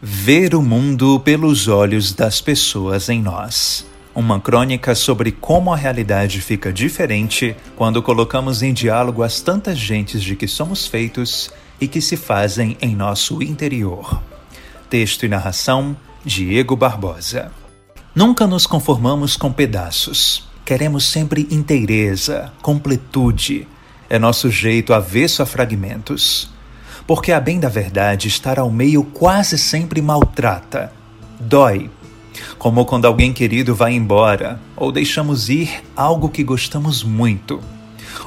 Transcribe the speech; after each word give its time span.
Ver 0.00 0.54
o 0.54 0.62
mundo 0.62 1.18
pelos 1.18 1.66
olhos 1.66 2.12
das 2.12 2.40
pessoas 2.40 3.08
em 3.08 3.20
nós. 3.20 3.84
Uma 4.14 4.38
crônica 4.38 4.94
sobre 4.94 5.32
como 5.32 5.72
a 5.72 5.76
realidade 5.76 6.40
fica 6.40 6.72
diferente 6.72 7.56
quando 7.74 8.00
colocamos 8.00 8.62
em 8.62 8.72
diálogo 8.72 9.24
as 9.24 9.40
tantas 9.40 9.76
gentes 9.76 10.22
de 10.22 10.36
que 10.36 10.46
somos 10.46 10.86
feitos 10.86 11.50
e 11.80 11.88
que 11.88 12.00
se 12.00 12.16
fazem 12.16 12.76
em 12.80 12.94
nosso 12.94 13.42
interior. 13.42 14.22
Texto 14.88 15.26
e 15.26 15.28
narração: 15.28 15.96
Diego 16.24 16.76
Barbosa. 16.76 17.50
Nunca 18.14 18.46
nos 18.46 18.68
conformamos 18.68 19.36
com 19.36 19.52
pedaços. 19.52 20.48
Queremos 20.64 21.06
sempre 21.06 21.48
inteireza, 21.50 22.52
completude. 22.62 23.66
É 24.08 24.16
nosso 24.16 24.48
jeito 24.48 24.94
avesso 24.94 25.42
a 25.42 25.46
fragmentos 25.46 26.56
porque 27.08 27.32
a 27.32 27.40
bem 27.40 27.58
da 27.58 27.70
verdade 27.70 28.28
estar 28.28 28.58
ao 28.58 28.70
meio 28.70 29.02
quase 29.02 29.56
sempre 29.56 30.02
maltrata, 30.02 30.92
dói, 31.40 31.90
como 32.58 32.84
quando 32.84 33.06
alguém 33.06 33.32
querido 33.32 33.74
vai 33.74 33.94
embora 33.94 34.60
ou 34.76 34.92
deixamos 34.92 35.48
ir 35.48 35.82
algo 35.96 36.28
que 36.28 36.44
gostamos 36.44 37.02
muito, 37.02 37.60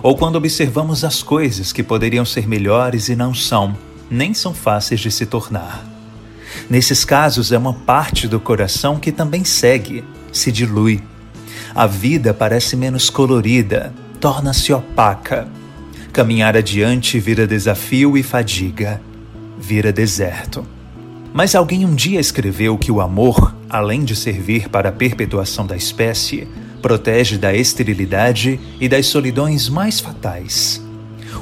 ou 0.02 0.18
quando 0.18 0.38
observamos 0.38 1.04
as 1.04 1.22
coisas 1.22 1.72
que 1.72 1.84
poderiam 1.84 2.26
ser 2.26 2.48
melhores 2.48 3.08
e 3.08 3.16
não 3.16 3.36
são, 3.36 3.78
nem 4.10 4.34
são 4.34 4.52
fáceis 4.52 5.00
de 5.00 5.12
se 5.12 5.28
tornar. 5.28 5.86
Nesses 6.68 7.06
casos, 7.06 7.52
é 7.52 7.60
uma 7.60 7.74
parte 7.74 8.28
do 8.28 8.40
coração 8.40 8.98
que 8.98 9.12
também 9.12 9.44
segue, 9.44 10.04
se 10.34 10.52
dilui. 10.52 11.04
A 11.76 11.86
vida 11.86 12.34
parece 12.34 12.76
menos 12.76 13.12
colorida, 13.12 13.94
torna-se 14.20 14.74
opaca 14.74 15.48
Caminhar 16.14 16.58
adiante 16.58 17.18
vira 17.22 17.48
desafio 17.48 18.18
e 18.18 18.24
fadiga, 18.24 19.02
vira 19.58 19.94
deserto. 19.94 20.66
Mas 21.34 21.56
alguém 21.56 21.86
um 21.86 21.96
dia 21.96 22.20
escreveu 22.20 22.78
que 22.78 22.92
o 22.92 23.00
amor, 23.00 23.56
além 23.70 24.04
de 24.04 24.14
servir 24.14 24.68
para 24.68 24.90
a 24.90 24.92
perpetuação 24.92 25.66
da 25.66 25.78
espécie, 25.78 26.50
protege 26.82 27.38
da 27.38 27.54
esterilidade 27.54 28.60
e 28.78 28.90
das 28.90 29.06
solidões 29.06 29.70
mais 29.70 30.02
fatais. 30.02 30.82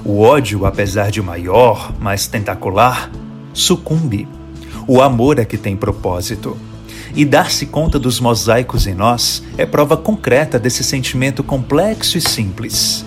O 0.06 0.22
ódio, 0.22 0.68
apesar 0.68 1.10
de 1.10 1.20
maior, 1.20 1.92
mais 2.00 2.28
tentacular, 2.28 3.12
sucumbe. 3.52 4.28
O 4.88 5.02
amor 5.02 5.40
é 5.40 5.46
que 5.46 5.58
tem 5.58 5.76
propósito. 5.76 6.56
E 7.16 7.26
dar-se 7.26 7.66
conta 7.66 7.98
dos 7.98 8.20
mosaicos 8.20 8.86
em 8.86 8.94
nós 8.94 9.42
é 9.58 9.66
prova 9.66 9.98
concreta 9.98 10.60
desse 10.60 10.84
sentimento 10.84 11.44
complexo 11.44 12.20
e 12.20 12.22
simples. 12.22 13.04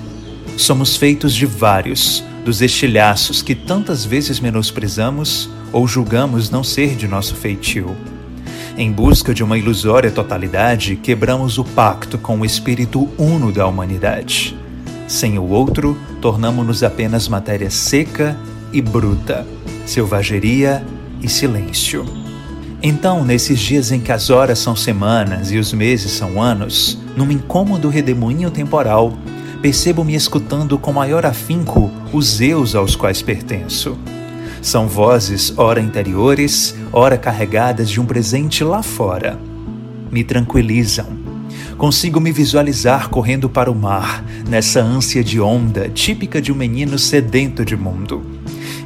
Somos 0.56 0.96
feitos 0.96 1.34
de 1.34 1.46
vários, 1.46 2.22
dos 2.44 2.60
estilhaços 2.60 3.42
que 3.42 3.54
tantas 3.54 4.04
vezes 4.04 4.40
menosprezamos 4.40 5.48
ou 5.72 5.86
julgamos 5.88 6.50
não 6.50 6.62
ser 6.62 6.94
de 6.94 7.08
nosso 7.08 7.34
feitio. 7.34 7.96
Em 8.76 8.90
busca 8.90 9.34
de 9.34 9.42
uma 9.42 9.58
ilusória 9.58 10.10
totalidade, 10.10 10.96
quebramos 10.96 11.58
o 11.58 11.64
pacto 11.64 12.16
com 12.18 12.40
o 12.40 12.44
espírito 12.44 13.08
uno 13.18 13.52
da 13.52 13.66
humanidade. 13.66 14.56
Sem 15.06 15.38
o 15.38 15.48
outro, 15.48 15.98
tornamos-nos 16.20 16.82
apenas 16.82 17.28
matéria 17.28 17.70
seca 17.70 18.36
e 18.72 18.80
bruta, 18.80 19.46
selvageria 19.84 20.84
e 21.20 21.28
silêncio. 21.28 22.04
Então, 22.82 23.24
nesses 23.24 23.60
dias 23.60 23.92
em 23.92 24.00
que 24.00 24.10
as 24.10 24.30
horas 24.30 24.58
são 24.58 24.74
semanas 24.74 25.52
e 25.52 25.58
os 25.58 25.72
meses 25.72 26.12
são 26.12 26.42
anos, 26.42 26.98
num 27.16 27.30
incômodo 27.30 27.88
redemoinho 27.88 28.50
temporal, 28.50 29.12
percebo-me 29.62 30.16
escutando 30.16 30.76
com 30.76 30.92
maior 30.92 31.24
afinco 31.24 31.88
os 32.12 32.40
eus 32.40 32.74
aos 32.74 32.96
quais 32.96 33.22
pertenço. 33.22 33.96
São 34.60 34.88
vozes, 34.88 35.54
ora 35.56 35.80
interiores, 35.80 36.74
ora 36.92 37.16
carregadas 37.16 37.88
de 37.88 38.00
um 38.00 38.04
presente 38.04 38.64
lá 38.64 38.82
fora. 38.82 39.38
Me 40.10 40.24
tranquilizam. 40.24 41.06
Consigo 41.78 42.20
me 42.20 42.32
visualizar 42.32 43.08
correndo 43.08 43.48
para 43.48 43.70
o 43.70 43.74
mar, 43.74 44.24
nessa 44.48 44.80
ânsia 44.80 45.22
de 45.22 45.40
onda 45.40 45.88
típica 45.88 46.42
de 46.42 46.52
um 46.52 46.56
menino 46.56 46.98
sedento 46.98 47.64
de 47.64 47.76
mundo. 47.76 48.22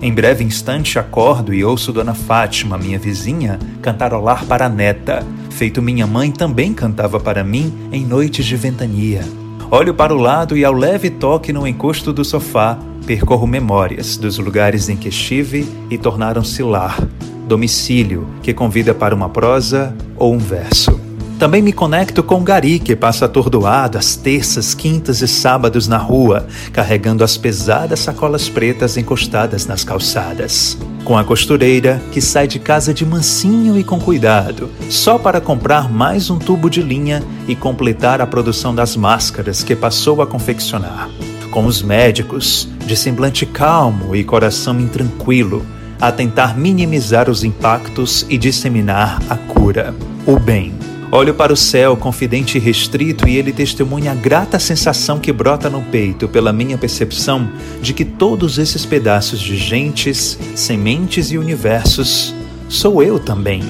Em 0.02 0.12
breve 0.12 0.44
instante 0.44 0.98
acordo 0.98 1.54
e 1.54 1.64
ouço 1.64 1.90
Dona 1.90 2.14
Fátima, 2.14 2.76
minha 2.76 2.98
vizinha, 2.98 3.58
cantarolar 3.80 4.44
para 4.44 4.66
a 4.66 4.68
neta, 4.68 5.26
feito 5.50 5.80
minha 5.80 6.06
mãe 6.06 6.30
também 6.30 6.74
cantava 6.74 7.18
para 7.18 7.42
mim 7.42 7.72
em 7.90 8.04
noites 8.04 8.44
de 8.44 8.56
ventania. 8.56 9.24
Olho 9.68 9.92
para 9.92 10.14
o 10.14 10.16
lado 10.16 10.56
e, 10.56 10.64
ao 10.64 10.72
leve 10.72 11.10
toque 11.10 11.52
no 11.52 11.66
encosto 11.66 12.12
do 12.12 12.24
sofá, 12.24 12.78
percorro 13.04 13.48
memórias 13.48 14.16
dos 14.16 14.38
lugares 14.38 14.88
em 14.88 14.96
que 14.96 15.08
estive 15.08 15.68
e 15.90 15.98
tornaram-se 15.98 16.62
lar, 16.62 17.00
domicílio 17.48 18.28
que 18.42 18.54
convida 18.54 18.94
para 18.94 19.12
uma 19.12 19.28
prosa 19.28 19.92
ou 20.16 20.32
um 20.32 20.38
verso. 20.38 21.00
Também 21.36 21.60
me 21.60 21.72
conecto 21.72 22.22
com 22.22 22.44
Gari, 22.44 22.78
que 22.78 22.94
passa 22.94 23.24
atordoado 23.26 23.98
às 23.98 24.14
terças, 24.14 24.72
quintas 24.72 25.20
e 25.20 25.28
sábados 25.28 25.88
na 25.88 25.98
rua, 25.98 26.46
carregando 26.72 27.24
as 27.24 27.36
pesadas 27.36 28.00
sacolas 28.00 28.48
pretas 28.48 28.96
encostadas 28.96 29.66
nas 29.66 29.82
calçadas. 29.82 30.78
Com 31.06 31.16
a 31.16 31.22
costureira, 31.22 32.02
que 32.10 32.20
sai 32.20 32.48
de 32.48 32.58
casa 32.58 32.92
de 32.92 33.06
mansinho 33.06 33.78
e 33.78 33.84
com 33.84 34.00
cuidado, 34.00 34.68
só 34.90 35.16
para 35.16 35.40
comprar 35.40 35.88
mais 35.88 36.30
um 36.30 36.36
tubo 36.36 36.68
de 36.68 36.82
linha 36.82 37.22
e 37.46 37.54
completar 37.54 38.20
a 38.20 38.26
produção 38.26 38.74
das 38.74 38.96
máscaras 38.96 39.62
que 39.62 39.76
passou 39.76 40.20
a 40.20 40.26
confeccionar. 40.26 41.08
Com 41.52 41.64
os 41.64 41.80
médicos, 41.80 42.68
de 42.84 42.96
semblante 42.96 43.46
calmo 43.46 44.16
e 44.16 44.24
coração 44.24 44.80
intranquilo, 44.80 45.64
a 46.00 46.10
tentar 46.10 46.58
minimizar 46.58 47.30
os 47.30 47.44
impactos 47.44 48.26
e 48.28 48.36
disseminar 48.36 49.22
a 49.30 49.36
cura, 49.36 49.94
o 50.26 50.40
bem. 50.40 50.74
Olho 51.10 51.34
para 51.34 51.52
o 51.52 51.56
céu, 51.56 51.96
confidente 51.96 52.58
e 52.58 52.60
restrito, 52.60 53.28
e 53.28 53.36
ele 53.36 53.52
testemunha 53.52 54.10
a 54.10 54.14
grata 54.14 54.58
sensação 54.58 55.20
que 55.20 55.32
brota 55.32 55.70
no 55.70 55.80
peito 55.80 56.26
pela 56.26 56.52
minha 56.52 56.76
percepção 56.76 57.48
de 57.80 57.94
que 57.94 58.04
todos 58.04 58.58
esses 58.58 58.84
pedaços 58.84 59.40
de 59.40 59.56
gentes, 59.56 60.36
sementes 60.56 61.30
e 61.30 61.38
universos 61.38 62.34
sou 62.68 63.02
eu 63.02 63.20
também. 63.20 63.62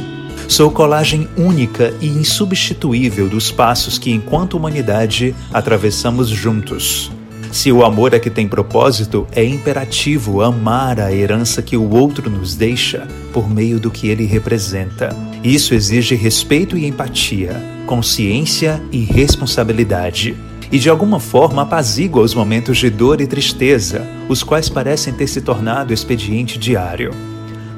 Sou 0.48 0.70
colagem 0.70 1.28
única 1.36 1.92
e 2.00 2.06
insubstituível 2.06 3.28
dos 3.28 3.50
passos 3.50 3.98
que, 3.98 4.10
enquanto 4.10 4.54
humanidade, 4.54 5.34
atravessamos 5.52 6.28
juntos. 6.28 7.10
Se 7.50 7.72
o 7.72 7.84
amor 7.84 8.14
é 8.14 8.18
que 8.18 8.30
tem 8.30 8.46
propósito, 8.48 9.26
é 9.32 9.44
imperativo 9.44 10.42
amar 10.42 11.00
a 11.00 11.12
herança 11.12 11.62
que 11.62 11.76
o 11.76 11.90
outro 11.90 12.30
nos 12.30 12.54
deixa 12.54 13.06
por 13.32 13.48
meio 13.48 13.78
do 13.80 13.90
que 13.90 14.08
ele 14.08 14.24
representa. 14.24 15.14
Isso 15.42 15.74
exige 15.74 16.14
respeito 16.14 16.76
e 16.76 16.86
empatia, 16.86 17.62
consciência 17.86 18.82
e 18.90 18.98
responsabilidade. 18.98 20.36
E 20.70 20.78
de 20.78 20.90
alguma 20.90 21.20
forma 21.20 21.62
apazigua 21.62 22.22
os 22.22 22.34
momentos 22.34 22.78
de 22.78 22.90
dor 22.90 23.20
e 23.20 23.26
tristeza, 23.26 24.06
os 24.28 24.42
quais 24.42 24.68
parecem 24.68 25.12
ter 25.12 25.28
se 25.28 25.40
tornado 25.40 25.92
expediente 25.92 26.58
diário. 26.58 27.12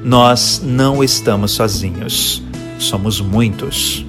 Nós 0.03 0.61
não 0.63 1.03
estamos 1.03 1.51
sozinhos. 1.51 2.41
Somos 2.79 3.21
muitos. 3.21 4.05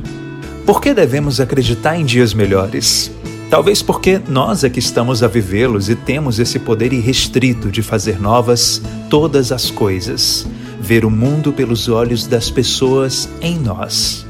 Por 0.65 0.81
que 0.81 0.95
devemos 0.95 1.41
acreditar 1.41 1.97
em 1.97 2.05
dias 2.05 2.33
melhores? 2.33 3.11
Talvez 3.51 3.83
porque 3.83 4.21
nós 4.29 4.63
é 4.63 4.71
que 4.71 4.79
estamos 4.79 5.25
a 5.25 5.27
vivê-los 5.27 5.89
e 5.89 5.97
temos 5.97 6.39
esse 6.39 6.57
poder 6.57 6.93
irrestrito 6.93 7.69
de 7.69 7.83
fazer 7.83 8.21
novas 8.21 8.81
todas 9.11 9.51
as 9.51 9.73
coisas, 9.73 10.47
ver 10.81 11.05
o 11.05 11.11
mundo 11.11 11.53
pelos 11.53 11.89
olhos 11.89 12.29
das 12.29 12.49
pessoas 12.49 13.29
em 13.41 13.59
nós. 13.59 14.25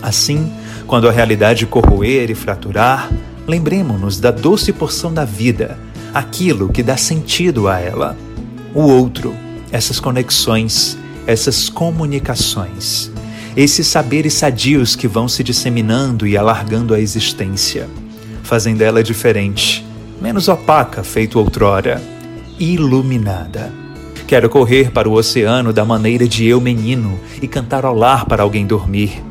Assim, 0.00 0.48
quando 0.86 1.08
a 1.08 1.10
realidade 1.10 1.66
corroer 1.66 2.30
e 2.30 2.36
fraturar, 2.36 3.10
lembremos-nos 3.48 4.20
da 4.20 4.30
doce 4.30 4.72
porção 4.72 5.12
da 5.12 5.24
vida, 5.24 5.76
aquilo 6.14 6.68
que 6.68 6.84
dá 6.84 6.96
sentido 6.96 7.66
a 7.66 7.80
ela. 7.80 8.16
O 8.72 8.82
outro, 8.82 9.34
essas 9.72 9.98
conexões, 9.98 10.96
essas 11.26 11.68
comunicações, 11.68 13.10
esses 13.56 13.88
saberes 13.88 14.34
sadios 14.34 14.94
que 14.94 15.08
vão 15.08 15.26
se 15.26 15.42
disseminando 15.42 16.28
e 16.28 16.36
alargando 16.36 16.94
a 16.94 17.00
existência 17.00 17.88
fazem 18.52 18.76
dela 18.76 19.02
diferente, 19.02 19.82
menos 20.20 20.46
opaca 20.46 21.02
feito 21.02 21.38
outrora, 21.38 22.02
iluminada. 22.58 23.72
Quero 24.26 24.50
correr 24.50 24.90
para 24.90 25.08
o 25.08 25.14
oceano 25.14 25.72
da 25.72 25.86
maneira 25.86 26.28
de 26.28 26.44
eu 26.44 26.60
menino 26.60 27.18
e 27.40 27.48
cantarolar 27.48 28.26
para 28.26 28.42
alguém 28.42 28.66
dormir. 28.66 29.24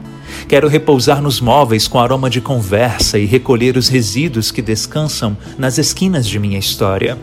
Quero 0.47 0.67
repousar 0.67 1.21
nos 1.21 1.39
móveis 1.39 1.87
com 1.87 1.99
aroma 1.99 2.31
de 2.31 2.41
conversa 2.41 3.19
e 3.19 3.27
recolher 3.27 3.77
os 3.77 3.89
resíduos 3.89 4.49
que 4.49 4.59
descansam 4.59 5.37
nas 5.55 5.77
esquinas 5.77 6.25
de 6.25 6.39
minha 6.39 6.57
história. 6.57 7.15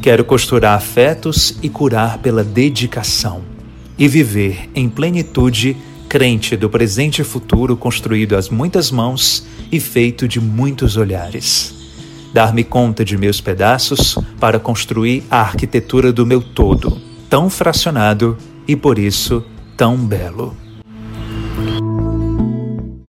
Quero 0.00 0.24
costurar 0.24 0.76
afetos 0.76 1.58
e 1.60 1.68
curar 1.68 2.18
pela 2.18 2.44
dedicação. 2.44 3.42
E 3.98 4.06
viver 4.06 4.70
em 4.72 4.88
plenitude 4.88 5.76
crente 6.14 6.56
do 6.56 6.70
presente 6.70 7.22
e 7.22 7.24
futuro 7.24 7.76
construído 7.76 8.36
às 8.36 8.48
muitas 8.48 8.88
mãos 8.88 9.44
e 9.72 9.80
feito 9.80 10.28
de 10.28 10.40
muitos 10.40 10.96
olhares. 10.96 11.74
Dar-me 12.32 12.62
conta 12.62 13.04
de 13.04 13.18
meus 13.18 13.40
pedaços 13.40 14.16
para 14.38 14.60
construir 14.60 15.24
a 15.28 15.40
arquitetura 15.40 16.12
do 16.12 16.24
meu 16.24 16.40
todo, 16.40 17.00
tão 17.28 17.50
fracionado 17.50 18.38
e 18.68 18.76
por 18.76 18.96
isso 18.96 19.44
tão 19.76 19.96
belo. 19.96 20.63